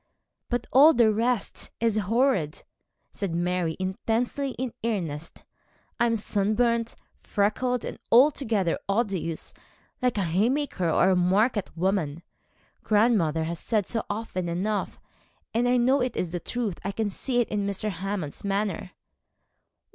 [0.49, 2.63] 'But all the rest is horrid,'
[3.11, 5.43] said Mary, intensely in earnest.
[5.99, 9.53] 'I am sunburnt, freckled, and altogether odious
[10.01, 12.23] like a haymaker or a market woman.
[12.81, 14.99] Grandmother has said so often enough,
[15.53, 16.79] and I know it is the truth.
[16.83, 17.91] I can see it in Mr.
[17.91, 18.93] Hammond's manner.'